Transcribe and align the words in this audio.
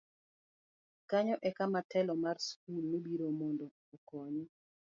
kanyo 1.09 1.35
e 1.47 1.49
kama 1.57 1.79
telo 1.91 2.13
mar 2.23 2.37
skul 2.47 2.81
nobiro 2.91 3.27
mondo 3.39 3.65
okonye 3.95 4.43